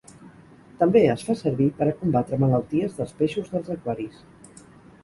[0.79, 4.23] També es fa servir per a combatre malalties dels peixos dels aquaris.